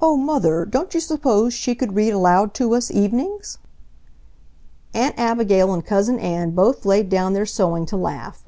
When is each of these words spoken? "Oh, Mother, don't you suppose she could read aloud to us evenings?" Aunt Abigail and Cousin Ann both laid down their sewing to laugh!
"Oh, 0.00 0.16
Mother, 0.16 0.64
don't 0.64 0.94
you 0.94 1.00
suppose 1.00 1.52
she 1.52 1.74
could 1.74 1.94
read 1.94 2.14
aloud 2.14 2.54
to 2.54 2.74
us 2.74 2.90
evenings?" 2.90 3.58
Aunt 4.94 5.14
Abigail 5.18 5.74
and 5.74 5.84
Cousin 5.84 6.18
Ann 6.18 6.52
both 6.52 6.86
laid 6.86 7.10
down 7.10 7.34
their 7.34 7.44
sewing 7.44 7.84
to 7.84 7.96
laugh! 7.98 8.42